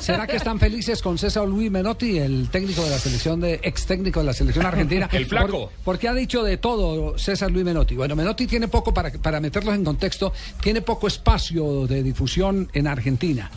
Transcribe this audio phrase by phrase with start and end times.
[0.00, 3.86] ¿Será que están felices con César Luis Menotti, el técnico de la selección de ex
[3.86, 5.08] técnico de la selección argentina?
[5.12, 5.70] El flaco.
[5.84, 7.94] porque ha dicho de todo César Luis Menotti.
[7.94, 12.86] Bueno, Menotti tiene poco para para meterlos en contexto, tiene poco espacio de difusión en
[12.86, 13.50] Argentina.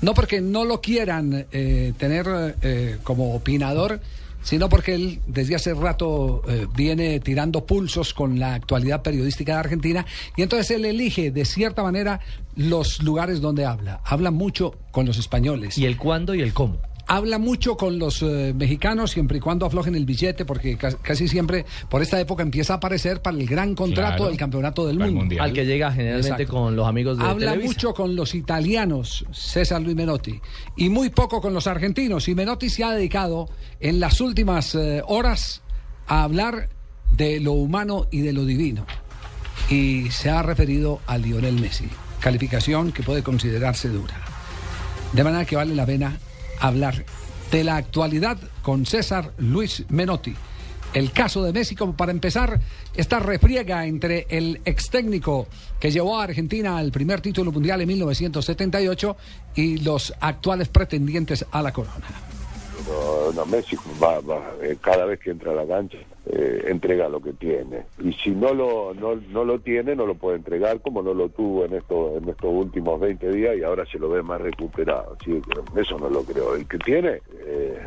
[0.00, 4.00] No porque no lo quieran eh, tener eh, como opinador
[4.42, 9.58] sino porque él desde hace rato eh, viene tirando pulsos con la actualidad periodística de
[9.58, 10.06] Argentina
[10.36, 12.20] y entonces él elige de cierta manera
[12.56, 14.00] los lugares donde habla.
[14.04, 15.78] Habla mucho con los españoles.
[15.78, 16.78] ¿Y el cuándo y el cómo?
[17.06, 21.64] Habla mucho con los eh, mexicanos siempre y cuando aflojen el billete, porque casi siempre
[21.88, 25.36] por esta época empieza a aparecer para el gran contrato del campeonato del mundo.
[25.40, 29.96] Al que llega generalmente con los amigos de Habla mucho con los italianos, César Luis
[29.96, 30.40] Menotti,
[30.76, 32.28] y muy poco con los argentinos.
[32.28, 33.48] Y Menotti se ha dedicado
[33.80, 35.62] en las últimas eh, horas
[36.06, 36.68] a hablar
[37.16, 38.86] de lo humano y de lo divino.
[39.68, 41.88] Y se ha referido a Lionel Messi,
[42.20, 44.14] calificación que puede considerarse dura.
[45.12, 46.18] De manera que vale la pena
[46.62, 47.04] hablar
[47.50, 50.34] de la actualidad con César Luis Menotti.
[50.94, 52.60] El caso de Messi, como para empezar,
[52.94, 55.48] esta refriega entre el ex técnico
[55.80, 59.16] que llevó a Argentina al primer título mundial en 1978
[59.54, 62.06] y los actuales pretendientes a la corona.
[63.46, 64.20] Messi va,
[64.62, 65.98] eh, cada vez que entra a la cancha
[66.34, 67.82] eh, entrega lo que tiene.
[68.02, 71.28] Y si no lo no, no lo tiene no lo puede entregar como no lo
[71.28, 75.14] tuvo en estos en estos últimos 20 días y ahora se lo ve más recuperado.
[75.22, 75.42] ¿sí?
[75.76, 76.54] eso no lo creo.
[76.54, 77.78] El que tiene eh,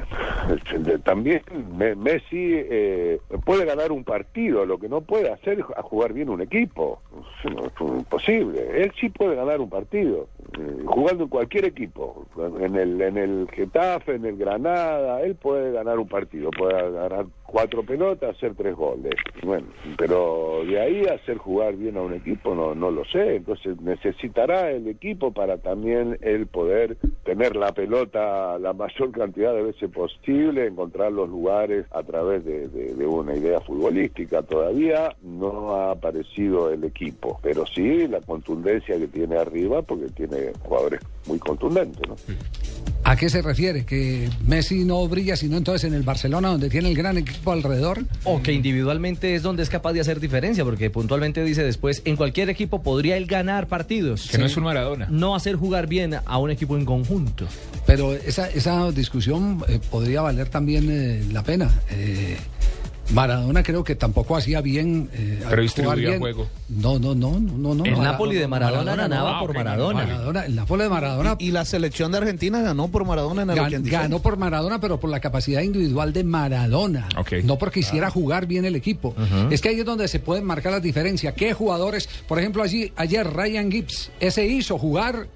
[1.04, 1.42] también
[1.76, 4.64] Messi eh, puede ganar un partido.
[4.64, 7.02] Lo que no puede hacer es jugar bien un equipo.
[7.44, 10.28] Es imposible él sí puede ganar un partido
[10.86, 12.26] jugando en cualquier equipo.
[12.60, 17.26] En el en el Getafe en el Granada él puede ganar un partido puede ganar
[17.46, 19.14] cuatro pelotas, hacer tres goles.
[19.44, 23.38] Bueno, pero de ahí hacer jugar bien a un equipo no, no lo sé.
[23.38, 29.64] Entonces necesitará el equipo para también él poder tener la pelota la mayor cantidad de
[29.64, 34.42] veces posible, encontrar los lugares a través de, de una idea futbolística.
[34.44, 40.52] Todavía no ha aparecido el equipo, pero sí la contundencia que tiene arriba porque tiene
[40.64, 42.02] jugadores muy contundentes.
[42.08, 42.16] ¿no?
[43.08, 43.86] ¿A qué se refiere?
[43.86, 48.04] ¿Que Messi no brilla sino entonces en el Barcelona donde tiene el gran equipo alrededor?
[48.24, 52.16] O que individualmente es donde es capaz de hacer diferencia, porque puntualmente dice después, en
[52.16, 54.28] cualquier equipo podría él ganar partidos.
[54.28, 55.06] Que no es un Maradona.
[55.12, 57.46] No hacer jugar bien a un equipo en conjunto.
[57.86, 61.70] Pero esa, esa discusión eh, podría valer también eh, la pena.
[61.92, 62.38] Eh,
[63.14, 65.10] Maradona creo que tampoco hacía bien.
[65.14, 66.48] Eh, Pero distribuía juego.
[66.70, 67.86] No, no, no, no, no.
[67.86, 70.46] El Napoli de Maradona, ganaba por Maradona.
[70.46, 71.36] El Napoli de Maradona.
[71.40, 75.10] Y, la selección de Argentina ganó por Maradona en el Ganó por Maradona, pero por
[75.10, 77.08] la capacidad individual de Maradona.
[77.44, 79.16] No porque hiciera jugar bien el equipo.
[79.50, 81.34] Es que ahí es donde se pueden marcar las diferencias.
[81.34, 82.10] ¿Qué jugadores?
[82.28, 85.28] Por ejemplo, allí ayer Ryan Gibbs, ese hizo jugar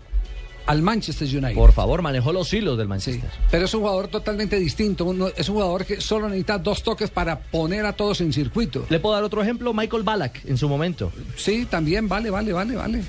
[0.65, 1.55] al Manchester United.
[1.55, 3.29] Por favor, manejó los hilos del Manchester.
[3.49, 5.31] pero es un jugador totalmente distinto.
[5.35, 8.85] es un jugador que solo necesita dos toques para poner a todos en circuito.
[8.89, 9.73] ¿Le puedo dar otro ejemplo?
[9.73, 11.11] Michael Ballack en su momento.
[11.35, 13.03] Sí, también, vale, vale, vale, vale.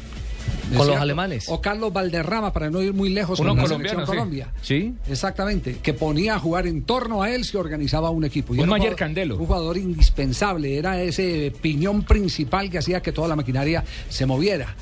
[0.76, 1.46] Con los alemanes.
[1.48, 4.52] O Carlos Valderrama, para no ir muy lejos con la selección Colombia.
[4.62, 4.94] Sí.
[5.08, 5.78] Exactamente.
[5.82, 8.52] Que ponía a jugar en torno a él si organizaba un equipo.
[8.52, 9.34] un Mayer Candelo.
[9.36, 10.76] Un jugador indispensable.
[10.76, 14.74] Era ese piñón principal que hacía que toda la maquinaria se moviera.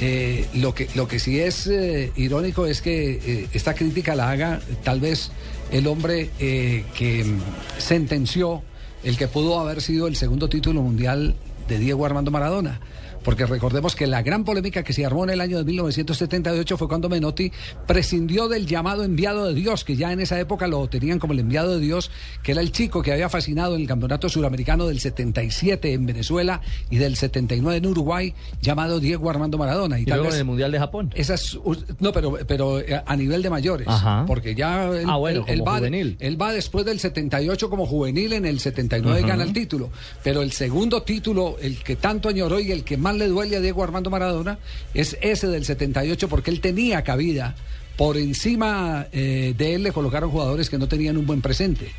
[0.00, 4.30] Eh, lo, que, lo que sí es eh, irónico es que eh, esta crítica la
[4.30, 5.30] haga tal vez
[5.72, 7.40] el hombre que mm,
[7.78, 8.62] sentenció
[9.02, 11.34] el que pudo haber sido el segundo título mundial
[11.68, 12.80] de Diego Armando Maradona
[13.24, 16.88] porque recordemos que la gran polémica que se armó en el año de 1978 fue
[16.88, 17.52] cuando Menotti
[17.86, 21.40] prescindió del llamado enviado de Dios, que ya en esa época lo tenían como el
[21.40, 22.10] enviado de Dios,
[22.42, 26.60] que era el chico que había fascinado en el campeonato suramericano del 77 en Venezuela
[26.90, 29.98] y del 79 en Uruguay, llamado Diego Armando Maradona.
[29.98, 31.10] Y, luego en el Mundial de Japón.
[31.14, 31.58] Esas,
[31.98, 33.86] no, pero, pero eh, a nivel de mayores,
[34.26, 36.16] porque ya él, ah, bueno, va, juvenil.
[36.20, 39.90] él va después del 78 como juvenil, en el 79 gana el título,
[40.22, 43.60] pero el segundo título, el que tanto añoró y el que más le duele a
[43.60, 44.58] Diego Armando Maradona
[44.94, 47.54] es ese del 78 porque él tenía cabida.
[47.96, 51.92] Por encima eh, de él le colocaron jugadores que no tenían un buen presente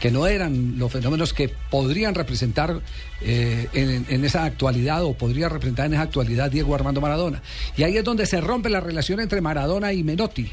[0.00, 2.80] que no eran los fenómenos que podrían representar
[3.20, 7.42] eh, en, esa actualidad o podría representar en esa actualidad Diego Armando Maradona.
[7.76, 10.50] Y ahí es donde se rompe la relación entre Maradona y Menotti.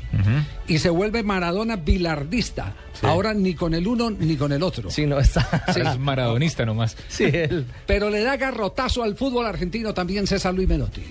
[0.67, 2.75] Y se vuelve Maradona bilardista.
[3.01, 4.91] Ahora ni con el uno ni con el otro.
[4.91, 5.63] Sí, no está.
[5.67, 6.97] Es maradonista nomás.
[7.07, 7.65] Sí, él.
[7.85, 11.03] Pero le da garrotazo al fútbol argentino también César Luis Menotti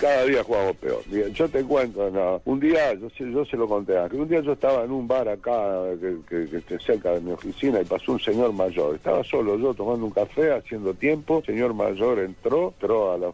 [0.00, 1.02] cada día jugamos peor.
[1.32, 4.52] Yo te cuento, no, un día, yo, yo se lo conté que un día yo
[4.52, 5.82] estaba en un bar acá,
[6.28, 8.94] que, cerca de mi oficina, y pasó un señor mayor.
[8.94, 11.38] Estaba solo yo tomando un café, haciendo tiempo.
[11.38, 13.30] El señor mayor entró, entró a la,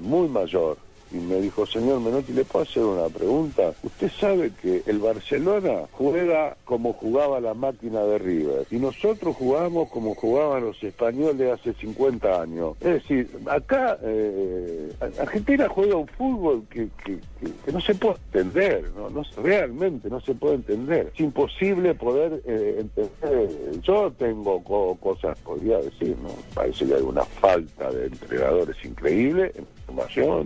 [0.00, 0.76] muy mayor,
[1.12, 3.72] y me dijo, señor Menotti, ¿le puedo hacer una pregunta?
[3.82, 9.90] Usted sabe que el Barcelona juega como jugaba la máquina de River y nosotros jugamos
[9.90, 12.76] como jugaban los españoles hace 50 años.
[12.80, 17.20] Es decir, acá eh, Argentina juega un fútbol que, que,
[17.72, 19.22] no se puede entender, ¿no?
[19.42, 21.10] realmente no se puede entender.
[21.14, 23.80] Es imposible poder eh, entender.
[23.82, 24.62] Yo tengo
[25.00, 26.30] cosas, podría decir, ¿no?
[26.54, 29.52] Parece que hay una falta de entrenadores increíble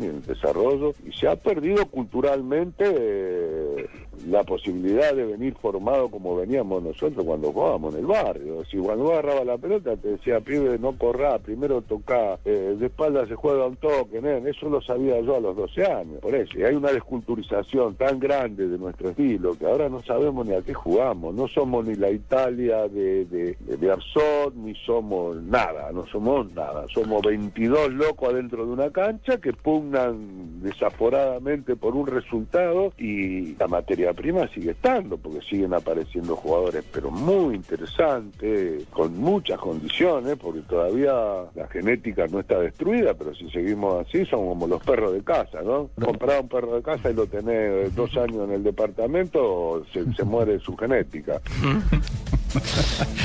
[0.00, 3.86] y en desarrollo y se ha perdido culturalmente eh,
[4.26, 8.64] la posibilidad de venir formado como veníamos nosotros cuando jugábamos en el barrio.
[8.70, 13.26] Si cuando agarraba la pelota te decía, pibe, no corra, primero toca, eh, de espalda
[13.26, 16.20] se juega un toque, eso lo sabía yo a los 12 años.
[16.20, 20.46] Por eso, y hay una desculturización tan grande de nuestro estilo que ahora no sabemos
[20.46, 21.34] ni a qué jugamos.
[21.34, 26.86] No somos ni la Italia de, de, de Arzot, ni somos nada, no somos nada.
[26.88, 33.68] Somos 22 locos adentro de una cancha que pugnan desaforadamente por un resultado y la
[33.68, 40.60] materia prima sigue estando, porque siguen apareciendo jugadores, pero muy interesantes, con muchas condiciones, porque
[40.62, 41.12] todavía
[41.54, 45.62] la genética no está destruida, pero si seguimos así, son como los perros de casa,
[45.62, 45.90] ¿no?
[46.02, 50.24] Comprar un perro de casa y lo tenés dos años en el departamento, se, se
[50.24, 51.40] muere su genética.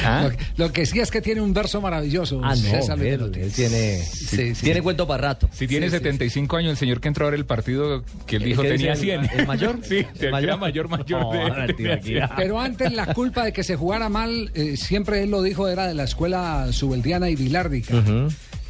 [0.04, 0.30] ¿Ah?
[0.57, 2.42] Lo, que sí es que tiene un verso maravilloso.
[2.44, 4.04] Ah, no, él, tiene,
[4.60, 5.50] tiene cuento para rato.
[5.51, 8.95] Si tiene 75 años, el señor que entró ahora el partido, que él dijo tenía
[8.95, 9.30] 100.
[9.38, 9.80] ¿El mayor?
[9.83, 10.60] sí, ¿El mayor?
[10.60, 11.75] mayor, mayor.
[11.75, 15.68] de, pero antes la culpa de que se jugara mal, eh, siempre él lo dijo,
[15.68, 18.04] era de la escuela subeldiana y bilárdica.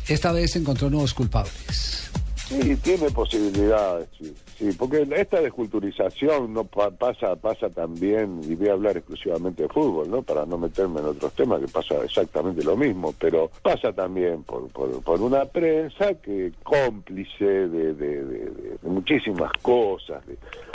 [0.08, 2.10] Esta vez encontró nuevos culpables.
[2.52, 4.34] Sí, tiene posibilidades, sí.
[4.78, 10.22] Porque esta desculturización no pasa pasa también, y voy a hablar exclusivamente de fútbol, ¿no?
[10.22, 14.68] Para no meterme en otros temas, que pasa exactamente lo mismo, pero pasa también por,
[14.70, 20.22] por, una prensa que cómplice de, de, muchísimas cosas,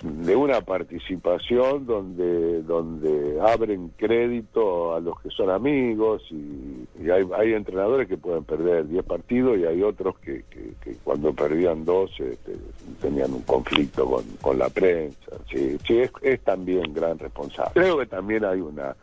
[0.03, 7.53] de, una participación donde, donde abren crédito a los que son amigos y, hay, hay,
[7.53, 11.33] entrenadores que pueden perder 10 partidos y hay otros que, que, cuando
[11.75, 12.57] dos este,
[13.01, 15.33] tenían un conflicto con, con la prensa.
[15.51, 17.73] Sí, sí es, también gran responsable.
[17.75, 18.95] Creo que también hay una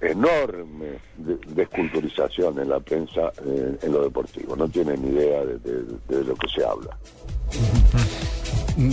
[0.00, 0.98] enorme
[1.48, 4.56] desculturización en la prensa eh, en lo deportivo.
[4.56, 6.96] No tienen idea de lo que se habla.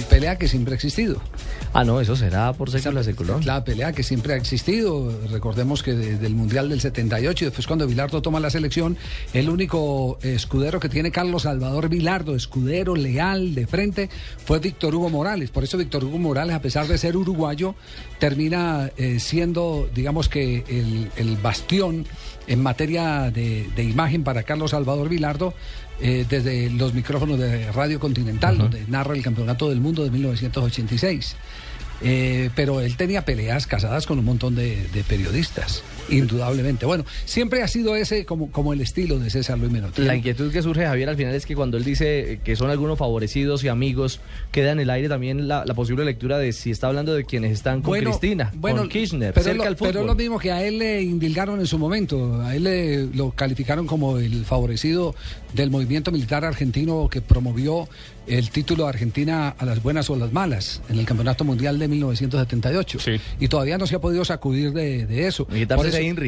[0.10, 1.22] pelea que siempre ha existido.
[1.74, 3.46] Ah, no, eso será por século secular.
[3.46, 5.12] La pelea que siempre ha existido.
[5.30, 8.98] Recordemos que desde el Mundial del 78 y después cuando Vilardo toma la selección,
[9.34, 14.10] el único escudero que tiene Carlos Salvador Vilardo, escudero leal de frente,
[14.44, 15.50] fue Víctor Hugo Morales.
[15.50, 17.76] Por eso Víctor Hugo Morales, a pesar de ser uruguayo,
[18.20, 22.06] termina eh, siendo, digamos que, el, bastión
[22.48, 25.54] en materia de, de imagen para Carlos Salvador Vilardo
[26.00, 31.36] eh, desde los micrófonos de Radio Continental, donde narra el Campeonato del Mundo de 1986.
[32.02, 36.86] Eh, pero él tenía peleas casadas con un montón de, periodistas, indudablemente.
[36.86, 40.04] Bueno, siempre ha sido ese como, como el estilo de César Luis Menotti.
[40.04, 43.00] La inquietud que surge, Javier, al final es que cuando él dice que son algunos
[43.00, 44.20] favorecidos y amigos,
[44.52, 47.82] queda en el aire también la, posible lectura de si está hablando de quienes están
[47.82, 51.60] con Cristina, con Kirchner, pero cerca lo, Pero lo mismo que a él le indilgaron
[51.60, 55.14] en su momento, a él le, lo calificaron como el favorecido
[55.54, 57.88] del movimiento militar argentino que promovió
[58.28, 61.87] el título de Argentina a las buenas o las malas en el Campeonato Mundial de
[61.88, 63.00] 1978.
[63.40, 65.48] Y todavía no se ha podido sacudir de, eso.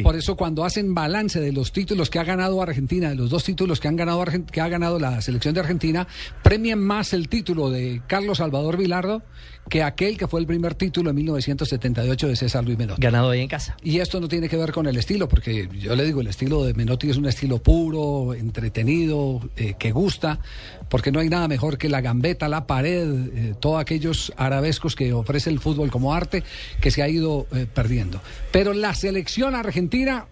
[0.02, 3.44] Por eso, cuando hacen balance de los títulos que ha ganado Argentina, de los dos
[3.44, 6.06] títulos que, han ganado, que ha ganado la selección de Argentina,
[6.42, 9.22] premian más el título de Carlos Salvador Vilardo
[9.70, 13.00] que aquel que fue el primer título en 1978 de César Luis Menotti.
[13.00, 13.76] Ganado ahí en casa.
[13.82, 16.64] Y esto no tiene que ver con el estilo, porque yo le digo, el estilo
[16.64, 20.40] de Menotti es un estilo puro, entretenido, eh, que gusta,
[20.88, 25.12] porque no hay nada mejor que la gambeta, la pared, eh, todos aquellos arabescos que
[25.12, 26.42] ofrece el fútbol como arte,
[26.80, 28.20] que se ha ido eh, perdiendo.
[28.50, 30.26] Pero la selección argentina,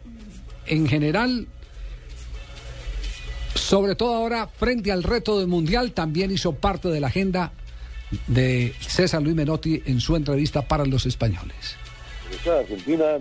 [0.67, 1.47] en general,
[3.55, 7.53] sobre todo ahora, frente al reto del Mundial, también hizo parte de la agenda
[8.27, 11.77] de César Luis Menotti en su entrevista para los españoles.
[12.47, 13.19] Argentina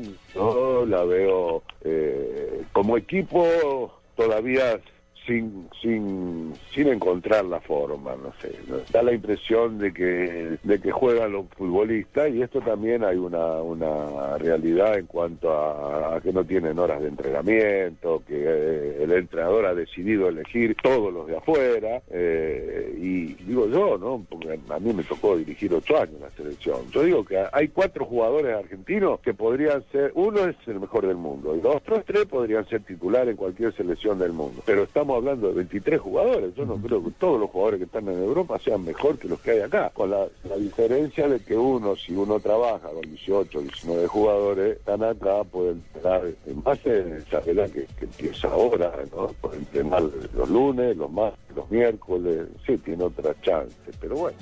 [0.88, 4.80] la veo eh, como equipo todavía
[5.28, 8.56] sin, sin, sin encontrar la forma, no sé.
[8.92, 13.62] Da la impresión de que, de que juegan los futbolistas y esto también hay una,
[13.62, 19.66] una realidad en cuanto a, que no tienen horas de entrenamiento, que eh, el entrenador
[19.66, 22.02] ha decidido elegir todos los de afuera.
[22.10, 24.26] Eh, y digo yo, ¿no?
[24.30, 26.90] Porque a mí me tocó dirigir ocho años la selección.
[26.92, 31.18] Yo digo que hay cuatro jugadores argentinos que podrían ser, uno es el mejor del
[31.18, 34.62] mundo y dos, tres, tres podrían ser titular en cualquier selección del mundo.
[34.66, 36.56] Pero estamos hablando de 23 jugadores.
[36.56, 39.40] Yo no creo que todos los jugadores que están en Europa sean mejor que los
[39.40, 39.92] que hay acá.
[39.94, 45.44] Con la, diferencia de que uno, si uno trabaja con 18, 19 jugadores, están acá,
[45.44, 46.22] pueden entrenar
[46.64, 49.28] más en esa vela que, que, empieza ahora, ¿no?
[49.42, 53.76] Pueden entrenar los lunes, los martes, los miércoles, sí, tiene otra chance.
[54.00, 54.38] Pero bueno.